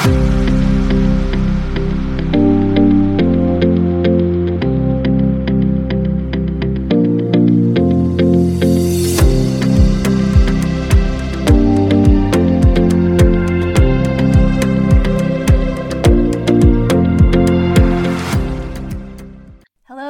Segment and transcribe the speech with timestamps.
[0.00, 0.16] Hello,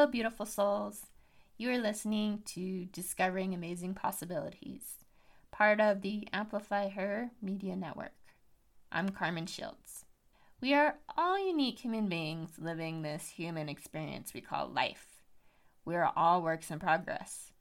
[0.06, 1.06] beautiful souls.
[1.58, 4.82] You are listening to Discovering Amazing Possibilities,
[5.50, 8.12] part of the Amplify Her Media Network.
[8.92, 10.04] I'm Carmen Shields.
[10.60, 15.22] We are all unique human beings living this human experience we call life.
[15.84, 17.52] We are all works in progress.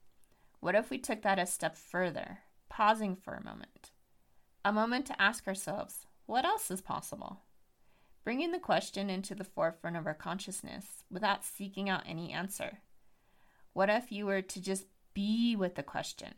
[0.60, 3.90] What if we took that a step further, pausing for a moment?
[4.64, 7.40] A moment to ask ourselves, what else is possible?
[8.24, 12.78] bringing the question into the forefront of our consciousness without seeking out any answer.
[13.72, 16.34] What if you were to just be with the question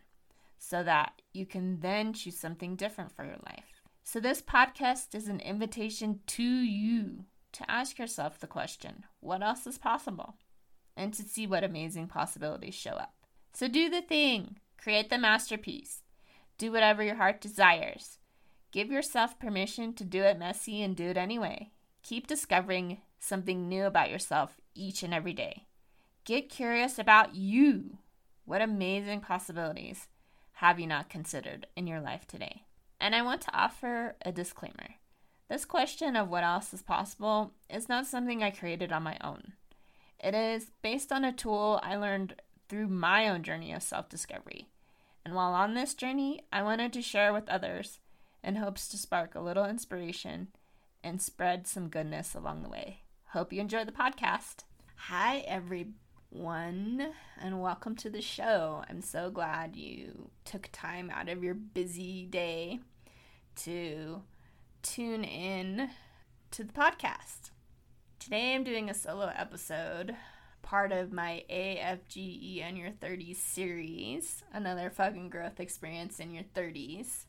[0.58, 3.71] so that you can then choose something different for your life?
[4.04, 9.66] So, this podcast is an invitation to you to ask yourself the question what else
[9.66, 10.36] is possible?
[10.96, 13.14] And to see what amazing possibilities show up.
[13.52, 16.02] So, do the thing, create the masterpiece,
[16.58, 18.18] do whatever your heart desires.
[18.72, 21.70] Give yourself permission to do it messy and do it anyway.
[22.02, 25.66] Keep discovering something new about yourself each and every day.
[26.24, 27.98] Get curious about you.
[28.44, 30.08] What amazing possibilities
[30.54, 32.64] have you not considered in your life today?
[33.02, 34.94] And I want to offer a disclaimer.
[35.48, 39.54] This question of what else is possible is not something I created on my own.
[40.22, 42.36] It is based on a tool I learned
[42.68, 44.68] through my own journey of self discovery.
[45.24, 47.98] And while on this journey, I wanted to share with others
[48.44, 50.46] in hopes to spark a little inspiration
[51.02, 53.00] and spread some goodness along the way.
[53.30, 54.62] Hope you enjoy the podcast.
[55.08, 58.84] Hi, everyone, and welcome to the show.
[58.88, 62.78] I'm so glad you took time out of your busy day
[63.56, 64.22] to
[64.82, 65.90] tune in
[66.50, 67.50] to the podcast.
[68.18, 70.16] Today, I'm doing a solo episode,
[70.62, 77.24] part of my AFGE in your 30s series, another fucking growth experience in your 30s.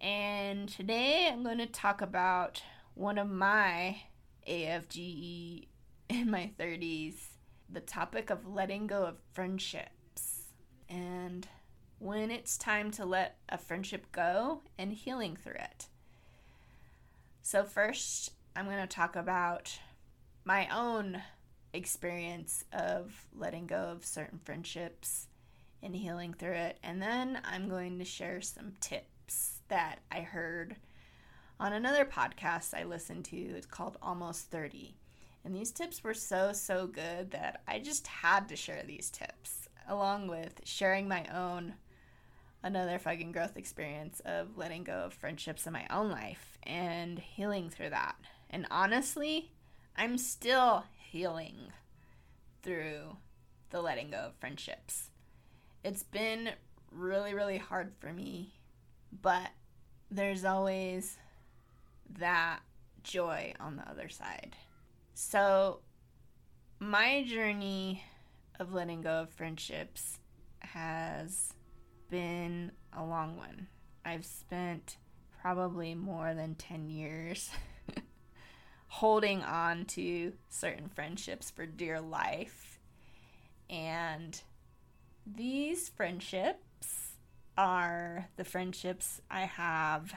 [0.00, 2.62] And today I'm going to talk about
[2.94, 4.02] one of my
[4.48, 5.66] AFGE
[6.08, 7.14] in my 30s
[7.72, 10.46] the topic of letting go of friendships
[10.88, 11.46] and
[12.00, 15.86] when it's time to let a friendship go and healing through it.
[17.42, 19.78] So, first, I'm going to talk about
[20.44, 21.22] my own
[21.74, 25.28] experience of letting go of certain friendships
[25.82, 26.78] and healing through it.
[26.82, 30.76] And then I'm going to share some tips that I heard
[31.60, 33.36] on another podcast I listened to.
[33.36, 34.96] It's called Almost 30.
[35.44, 39.68] And these tips were so, so good that I just had to share these tips,
[39.86, 41.74] along with sharing my own
[42.62, 47.70] another fucking growth experience of letting go of friendships in my own life and healing
[47.70, 48.16] through that.
[48.50, 49.52] And honestly,
[49.96, 51.72] I'm still healing
[52.62, 53.16] through
[53.70, 55.10] the letting go of friendships.
[55.84, 56.50] It's been
[56.90, 58.54] really, really hard for me,
[59.22, 59.50] but
[60.10, 61.16] there's always
[62.18, 62.60] that
[63.02, 64.56] joy on the other side.
[65.14, 65.80] So,
[66.78, 68.04] my journey
[68.58, 70.18] of letting go of friendships
[70.60, 71.54] has
[72.10, 73.68] been a long one.
[74.04, 74.96] I've spent
[75.40, 77.50] probably more than 10 years
[78.88, 82.78] holding on to certain friendships for dear life.
[83.68, 84.40] And
[85.26, 87.14] these friendships
[87.56, 90.12] are the friendships I have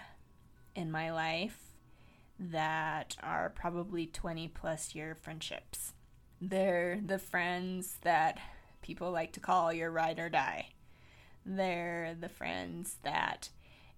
[0.75, 1.59] in my life
[2.39, 5.93] that are probably 20 plus year friendships.
[6.41, 8.39] They're the friends that
[8.81, 10.72] people like to call your ride or die.
[11.45, 13.49] They're the friends that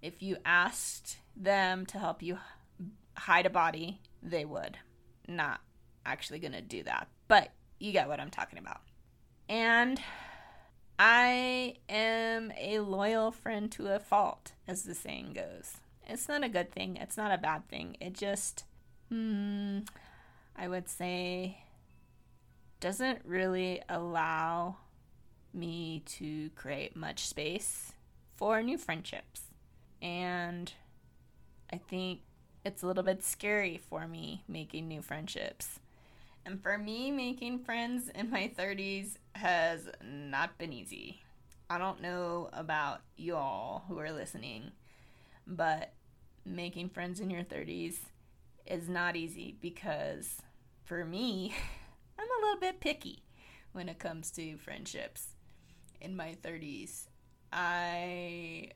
[0.02, 2.38] if you asked them to help you
[3.18, 4.78] hide a body, they would.
[5.28, 5.62] Not
[6.06, 8.82] actually going to do that, but you get what I'm talking about.
[9.50, 10.00] And
[10.98, 15.78] I am a loyal friend to a fault, as the saying goes.
[16.08, 16.98] It's not a good thing.
[16.98, 17.98] It's not a bad thing.
[18.00, 18.66] It just,
[19.10, 19.80] hmm,
[20.56, 21.58] I would say,
[22.80, 24.78] doesn't really allow
[25.56, 27.94] me to create much space
[28.36, 29.42] for new friendships.
[30.02, 30.72] And
[31.72, 32.22] I think
[32.64, 35.80] it's a little bit scary for me making new friendships.
[36.46, 41.22] And for me, making friends in my 30s has not been easy.
[41.70, 44.72] I don't know about y'all who are listening
[45.48, 45.94] but
[46.46, 47.98] making friends in your 30s
[48.66, 50.38] is not easy because
[50.84, 51.54] for me,
[52.20, 53.24] I'm a little bit picky
[53.74, 55.35] when it comes to friendships.
[56.02, 57.08] In my 30s,
[57.52, 58.72] I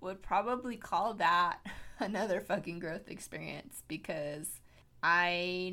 [0.00, 1.58] would probably call that
[1.98, 4.48] another fucking growth experience because
[5.02, 5.72] I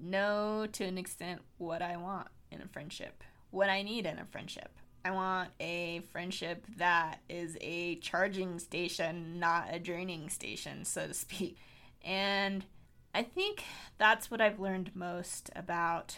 [0.00, 4.24] know to an extent what I want in a friendship, what I need in a
[4.24, 4.70] friendship.
[5.04, 11.14] I want a friendship that is a charging station, not a draining station, so to
[11.14, 11.56] speak.
[12.04, 12.64] And
[13.14, 13.64] I think
[13.98, 16.16] that's what I've learned most about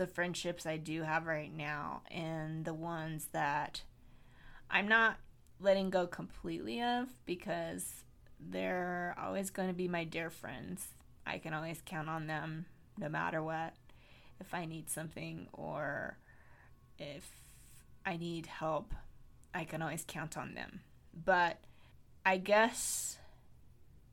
[0.00, 3.82] the friendships I do have right now and the ones that
[4.70, 5.16] I'm not
[5.60, 8.04] letting go completely of because
[8.40, 10.86] they're always going to be my dear friends.
[11.26, 12.64] I can always count on them
[12.96, 13.74] no matter what.
[14.40, 16.16] If I need something or
[16.98, 17.30] if
[18.06, 18.94] I need help,
[19.52, 20.80] I can always count on them.
[21.12, 21.58] But
[22.24, 23.18] I guess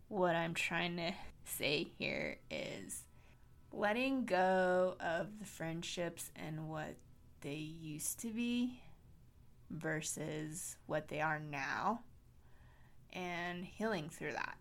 [0.09, 1.13] what I'm trying to
[1.45, 3.03] say here is
[3.71, 6.95] letting go of the friendships and what
[7.41, 8.81] they used to be
[9.69, 12.01] versus what they are now
[13.13, 14.57] and healing through that.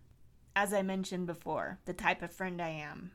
[0.55, 3.11] As I mentioned before, the type of friend I am,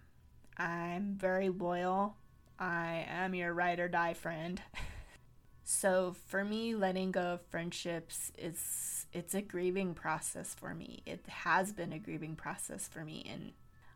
[0.56, 2.17] I'm very loyal.
[2.59, 4.62] I am your ride or die friend.
[5.65, 11.03] so for me, letting go of friendships is it's a grieving process for me.
[11.05, 13.53] It has been a grieving process for me, and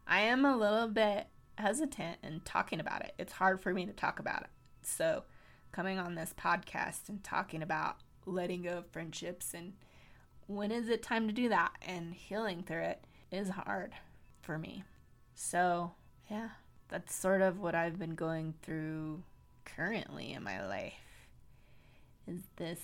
[0.06, 3.14] I am a little bit hesitant in talking about it.
[3.18, 4.50] It's hard for me to talk about it.
[4.82, 5.24] So
[5.72, 9.74] coming on this podcast and talking about letting go of friendships and
[10.46, 13.92] when is it time to do that and healing through it is hard
[14.42, 14.84] for me.
[15.34, 15.92] So,
[16.30, 16.50] yeah,
[16.88, 19.22] that's sort of what I've been going through
[19.64, 20.94] currently in my life.
[22.26, 22.80] Is this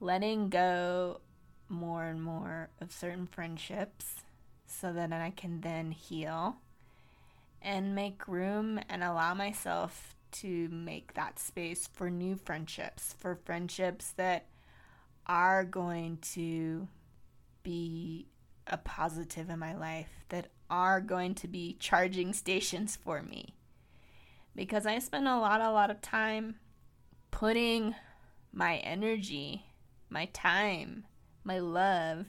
[0.00, 1.20] letting go
[1.68, 4.16] more and more of certain friendships
[4.66, 6.56] so that I can then heal
[7.62, 14.12] and make room and allow myself to make that space for new friendships, for friendships
[14.12, 14.46] that
[15.26, 16.88] are going to
[17.62, 18.28] be
[18.66, 23.54] a positive in my life, that are going to be charging stations for me.
[24.54, 26.56] Because I spend a lot, a lot of time
[27.30, 27.94] putting
[28.52, 29.64] my energy,
[30.10, 31.04] my time,
[31.44, 32.26] my love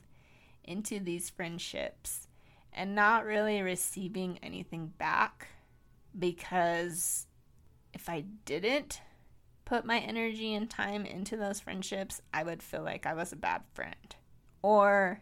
[0.63, 2.28] into these friendships
[2.73, 5.47] and not really receiving anything back
[6.17, 7.27] because
[7.93, 9.01] if I didn't
[9.65, 13.37] put my energy and time into those friendships, I would feel like I was a
[13.37, 14.15] bad friend.
[14.61, 15.21] Or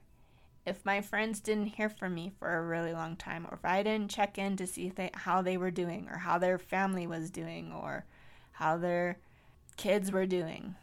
[0.66, 3.84] if my friends didn't hear from me for a really long time, or if I
[3.84, 7.30] didn't check in to see they, how they were doing, or how their family was
[7.30, 8.06] doing, or
[8.52, 9.20] how their
[9.76, 10.76] kids were doing,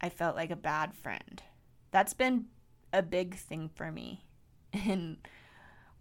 [0.00, 1.42] I felt like a bad friend.
[1.90, 2.46] That's been
[2.92, 4.24] a big thing for me
[4.72, 5.18] in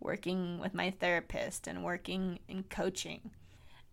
[0.04, 3.32] working with my therapist and working in coaching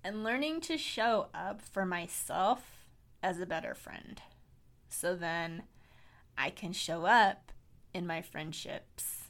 [0.02, 2.84] and learning to show up for myself
[3.22, 4.20] as a better friend.
[4.88, 5.64] So then
[6.36, 7.52] I can show up
[7.94, 9.28] in my friendships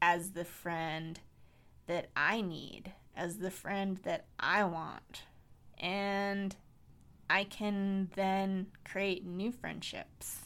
[0.00, 1.20] as the friend
[1.86, 5.22] that I need, as the friend that I want.
[5.78, 6.54] And
[7.28, 10.38] I can then create new friendships.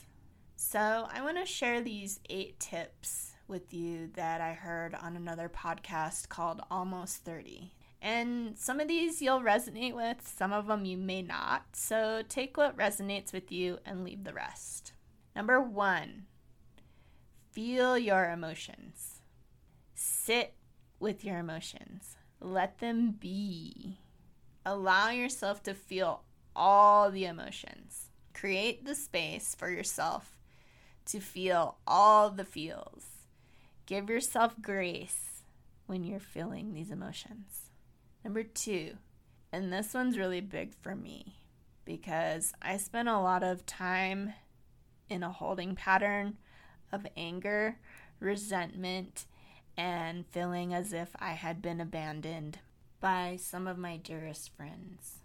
[0.56, 5.48] So, I want to share these eight tips with you that I heard on another
[5.48, 7.72] podcast called Almost 30.
[8.00, 11.64] And some of these you'll resonate with, some of them you may not.
[11.74, 14.92] So take what resonates with you and leave the rest.
[15.36, 16.26] Number one,
[17.50, 19.20] feel your emotions.
[19.94, 20.54] Sit
[20.98, 22.16] with your emotions.
[22.40, 23.98] Let them be.
[24.64, 26.22] Allow yourself to feel
[26.56, 28.10] all the emotions.
[28.32, 30.38] Create the space for yourself
[31.06, 33.19] to feel all the feels.
[33.90, 35.42] Give yourself grace
[35.86, 37.70] when you're feeling these emotions.
[38.22, 38.98] Number two,
[39.50, 41.40] and this one's really big for me
[41.84, 44.34] because I spent a lot of time
[45.08, 46.36] in a holding pattern
[46.92, 47.78] of anger,
[48.20, 49.26] resentment,
[49.76, 52.60] and feeling as if I had been abandoned
[53.00, 55.16] by some of my dearest friends.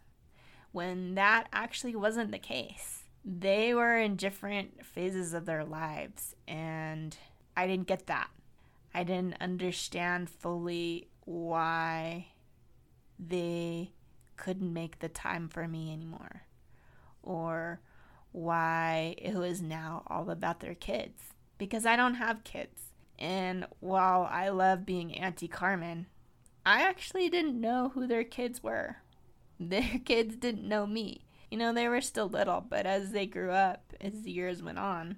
[0.72, 3.04] When that actually wasn't the case.
[3.24, 7.16] They were in different phases of their lives, and
[7.56, 8.32] I didn't get that.
[8.96, 12.28] I didn't understand fully why
[13.20, 13.92] they
[14.38, 16.44] couldn't make the time for me anymore,
[17.22, 17.82] or
[18.32, 21.34] why it was now all about their kids.
[21.58, 22.84] Because I don't have kids.
[23.20, 26.06] And while I love being Auntie Carmen,
[26.66, 28.98] I actually didn't know who their kids were.
[29.60, 31.26] Their kids didn't know me.
[31.52, 34.80] You know, they were still little, but as they grew up, as the years went
[34.80, 35.18] on,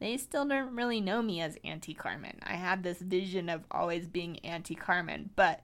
[0.00, 2.38] they still don't really know me as Auntie Carmen.
[2.42, 5.62] I had this vision of always being Auntie Carmen, but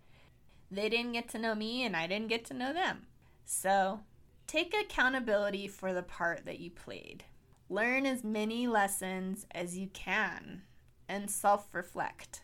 [0.70, 3.06] they didn't get to know me and I didn't get to know them.
[3.44, 4.00] So
[4.46, 7.24] take accountability for the part that you played.
[7.68, 10.62] Learn as many lessons as you can
[11.08, 12.42] and self reflect.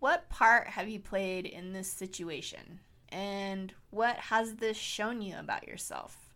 [0.00, 2.80] What part have you played in this situation?
[3.08, 6.34] And what has this shown you about yourself?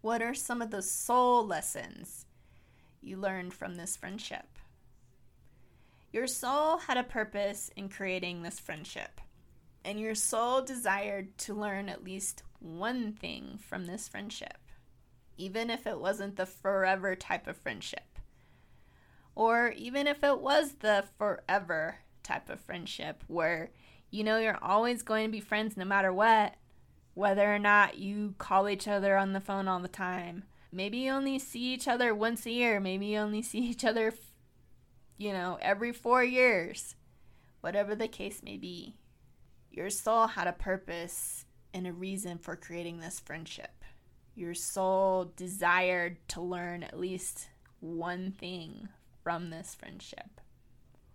[0.00, 2.25] What are some of the soul lessons
[3.00, 4.58] you learned from this friendship?
[6.12, 9.20] Your soul had a purpose in creating this friendship,
[9.84, 14.58] and your soul desired to learn at least one thing from this friendship,
[15.36, 18.18] even if it wasn't the forever type of friendship,
[19.34, 23.70] or even if it was the forever type of friendship where
[24.10, 26.54] you know you're always going to be friends no matter what,
[27.14, 30.44] whether or not you call each other on the phone all the time.
[30.76, 34.12] Maybe you only see each other once a year, maybe you only see each other,
[35.16, 36.96] you know, every four years.
[37.62, 38.98] Whatever the case may be,
[39.70, 43.84] your soul had a purpose and a reason for creating this friendship.
[44.34, 47.48] Your soul desired to learn at least
[47.80, 48.90] one thing
[49.24, 50.42] from this friendship.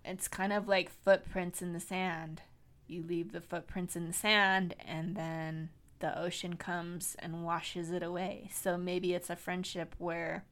[0.04, 2.42] It's kind of like footprints in the sand.
[2.88, 5.70] You leave the footprints in the sand, and then
[6.02, 8.50] the ocean comes and washes it away.
[8.54, 10.46] So maybe it's a friendship where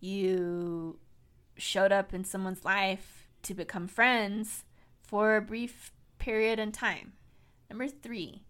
[0.00, 0.98] you
[1.56, 4.64] showed up in someone's life to become friends
[5.00, 7.12] for a brief period in time.
[7.70, 8.42] Number three,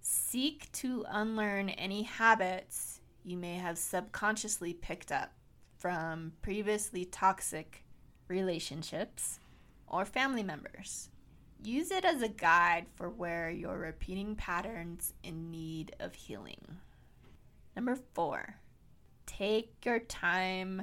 [0.00, 5.32] seek to unlearn any habits you may have subconsciously picked up
[5.76, 7.84] from previously toxic
[8.28, 9.40] relationships
[9.86, 11.08] or family members.
[11.62, 16.78] Use it as a guide for where you're repeating patterns in need of healing.
[17.76, 18.56] Number four,
[19.26, 20.82] take your time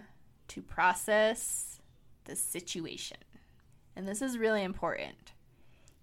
[0.50, 1.80] to process
[2.26, 3.18] the situation.
[3.96, 5.34] And this is really important.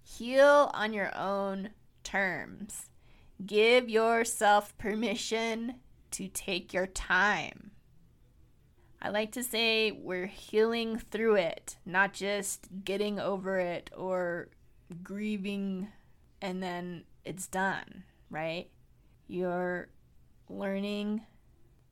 [0.02, 1.70] Heal on your own
[2.02, 2.90] terms.
[3.46, 5.76] Give yourself permission
[6.12, 7.70] to take your time.
[9.00, 14.48] I like to say we're healing through it, not just getting over it or
[15.02, 15.88] grieving
[16.40, 18.68] and then it's done, right?
[19.26, 19.88] You're
[20.48, 21.22] learning,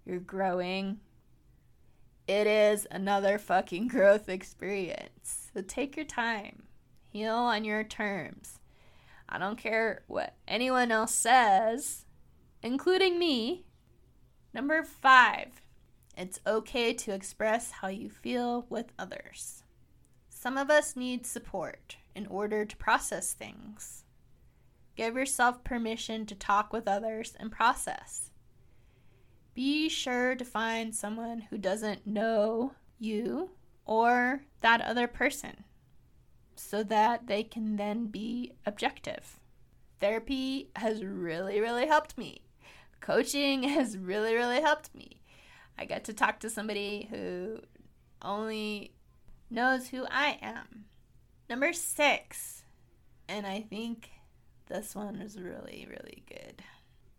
[0.05, 1.01] you're growing.
[2.29, 5.51] It is another fucking growth experience.
[5.55, 6.65] So take your time,
[7.09, 8.59] heal on your terms.
[9.29, 12.05] I don't care what anyone else says,
[12.63, 13.65] including me.
[14.53, 15.63] Number five,
[16.17, 19.62] it's okay to express how you feel with others.
[20.43, 24.03] Some of us need support in order to process things.
[24.97, 28.33] Give yourself permission to talk with others and process.
[29.55, 33.51] Be sure to find someone who doesn't know you
[33.85, 35.63] or that other person
[36.57, 39.39] so that they can then be objective.
[40.01, 42.43] Therapy has really, really helped me.
[43.01, 45.21] Coaching has really, really helped me.
[45.79, 47.61] I get to talk to somebody who
[48.23, 48.91] only
[49.53, 50.87] knows who I am.
[51.49, 52.65] Number six,
[53.29, 54.11] and I think
[54.69, 56.63] this one is really, really good.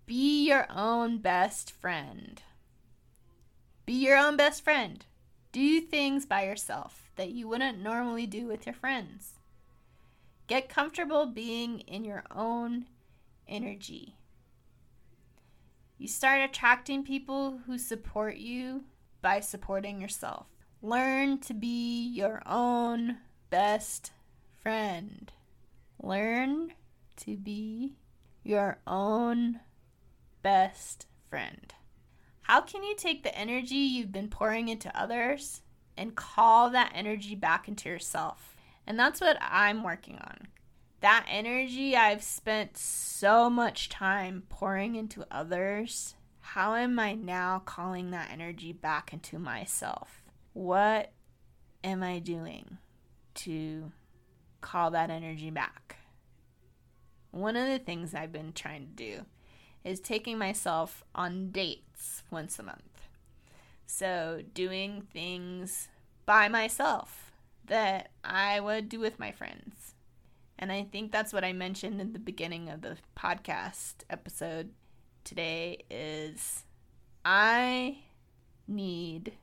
[0.05, 2.41] Be your own best friend.
[3.85, 5.05] Be your own best friend.
[5.51, 9.33] Do things by yourself that you wouldn't normally do with your friends.
[10.47, 12.85] Get comfortable being in your own
[13.47, 14.15] energy.
[15.97, 18.83] You start attracting people who support you
[19.21, 20.47] by supporting yourself.
[20.85, 24.11] Learn to be your own best
[24.61, 25.31] friend.
[26.01, 26.73] Learn
[27.15, 27.95] to be
[28.43, 29.61] your own
[30.41, 31.73] best friend.
[32.41, 35.61] How can you take the energy you've been pouring into others
[35.95, 38.57] and call that energy back into yourself?
[38.85, 40.47] And that's what I'm working on
[40.99, 48.11] that energy I've spent so much time pouring into others, how am I now calling
[48.11, 50.22] that energy back into myself?
[50.53, 51.11] What
[51.83, 52.77] am I doing
[53.35, 53.91] to
[54.61, 55.97] call that energy back?
[57.31, 59.25] One of the things I've been trying to do
[59.83, 63.07] is taking myself on dates once a month.
[63.85, 65.89] So, doing things
[66.25, 67.31] by myself
[67.65, 69.93] that I would do with my friends
[70.63, 74.69] and I think that's what I mentioned in the beginning of the podcast episode
[75.23, 76.63] today is
[77.25, 77.97] I
[78.65, 79.33] need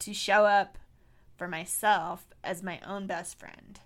[0.00, 0.78] to show up
[1.36, 3.80] for myself as my own best friend.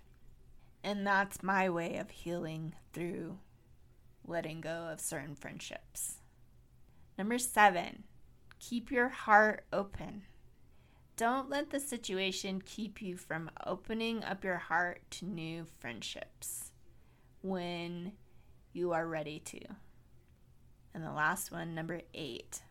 [0.83, 3.38] And that's my way of healing through
[4.27, 6.17] letting go of certain friendships.
[7.17, 8.05] Number seven,
[8.61, 10.23] keep your heart open.
[11.17, 16.71] Don't let the situation keep you from opening up your heart to new friendships
[17.43, 18.12] when
[18.73, 19.61] you are ready to.
[20.95, 22.62] And the last one, number eight.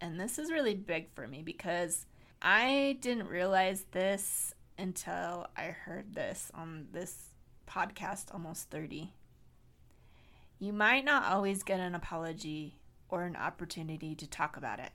[0.00, 2.06] And this is really big for me because
[2.42, 7.28] I didn't realize this until I heard this on this
[7.68, 9.12] podcast almost 30.
[10.58, 12.78] You might not always get an apology
[13.10, 14.92] or an opportunity to talk about it.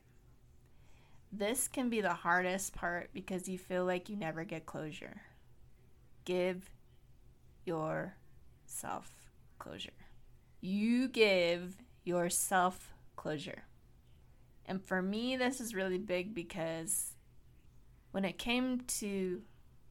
[1.32, 5.22] This can be the hardest part because you feel like you never get closure.
[6.24, 6.70] Give
[7.66, 9.12] yourself
[9.60, 9.92] closure.
[10.62, 13.66] You give yourself closure.
[14.66, 17.15] And for me, this is really big because
[18.16, 19.42] when it came to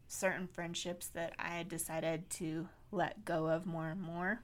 [0.09, 4.43] certain friendships that I had decided to let go of more and more,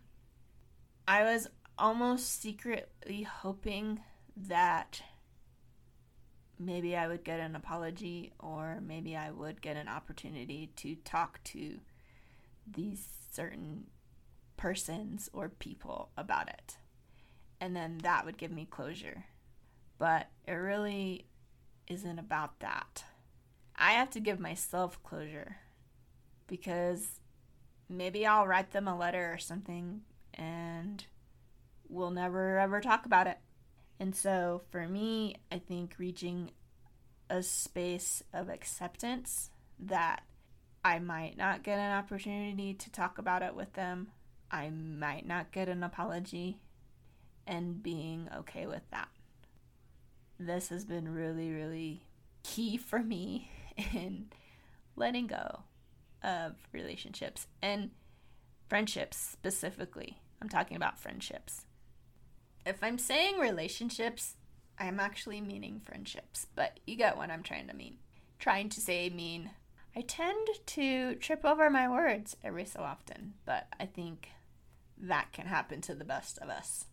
[1.08, 4.00] I was almost secretly hoping
[4.36, 5.00] that
[6.58, 11.42] maybe I would get an apology or maybe I would get an opportunity to talk
[11.44, 11.80] to
[12.70, 13.86] these certain
[14.58, 16.76] persons or people about it.
[17.62, 19.24] And then that would give me closure.
[19.96, 21.24] But it really
[21.88, 23.04] isn't about that.
[23.80, 25.56] I have to give myself closure
[26.46, 27.20] because
[27.88, 30.02] maybe I'll write them a letter or something
[30.34, 31.02] and
[31.88, 33.38] we'll never ever talk about it.
[33.98, 36.50] And so for me, I think reaching
[37.30, 40.24] a space of acceptance that
[40.84, 44.08] I might not get an opportunity to talk about it with them,
[44.50, 46.58] I might not get an apology,
[47.46, 49.08] and being okay with that.
[50.38, 52.02] This has been really, really
[52.42, 53.50] key for me
[53.94, 54.30] in
[54.96, 55.62] letting go
[56.22, 57.90] of relationships and
[58.68, 60.18] friendships specifically.
[60.40, 61.66] I'm talking about friendships.
[62.64, 64.36] If I'm saying relationships,
[64.78, 67.98] I'm actually meaning friendships, but you get what I'm trying to mean.
[68.38, 69.50] Trying to say mean.
[69.94, 74.28] I tend to trip over my words every so often, but I think
[74.96, 76.86] that can happen to the best of us.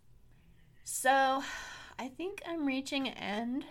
[0.83, 1.43] So,
[1.99, 3.65] I think I'm reaching an end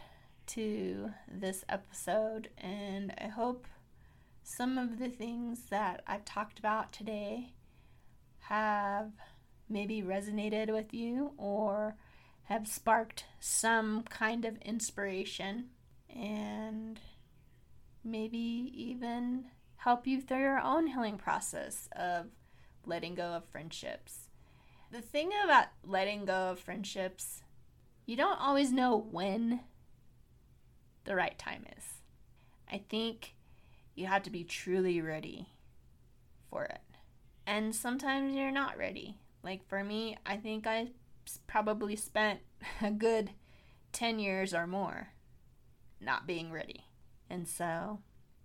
[0.48, 3.66] to this episode, and I hope
[4.42, 7.52] some of the things that I've talked about today
[8.40, 9.10] have
[9.68, 11.96] maybe resonated with you or
[12.44, 15.70] have sparked some kind of inspiration
[16.08, 17.00] and
[18.04, 19.46] maybe even
[19.78, 22.26] help you through your own healing process of
[22.84, 24.28] letting go of friendships.
[24.92, 27.42] The thing about letting go of friendships,
[28.06, 29.60] you don't always know when
[31.06, 31.84] the right time is.
[32.70, 33.34] I think
[33.94, 35.48] you have to be truly ready
[36.50, 36.80] for it.
[37.46, 39.18] And sometimes you're not ready.
[39.42, 40.88] Like for me, I think I
[41.46, 42.40] probably spent
[42.82, 43.30] a good
[43.92, 45.08] 10 years or more
[46.00, 46.84] not being ready.
[47.30, 48.00] And so,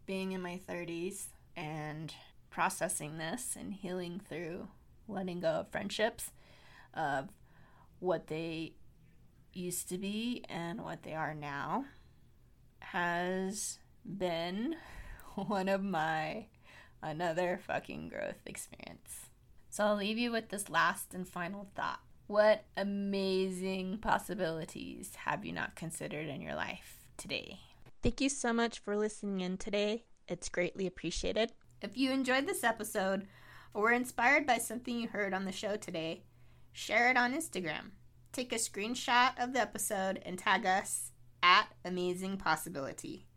[0.06, 2.13] being in my 30s and
[2.50, 4.67] processing this and healing through
[5.08, 6.32] letting go of friendships,
[6.93, 7.30] of
[8.00, 8.74] what they
[9.54, 11.86] used to be and what they are now,
[12.81, 14.75] has been
[15.35, 16.45] one of my
[17.01, 19.29] another fucking growth experience.
[19.69, 22.01] So I'll leave you with this last and final thought.
[22.27, 27.59] What amazing possibilities have you not considered in your life today?
[28.03, 30.05] Thank you so much for listening in today.
[30.27, 31.51] It's greatly appreciated.
[31.81, 33.27] If you enjoyed this episode
[33.73, 36.23] or were inspired by something you heard on the show today,
[36.71, 37.91] share it on Instagram.
[38.31, 41.11] Take a screenshot of the episode and tag us
[41.43, 43.27] at Amazing Possibility.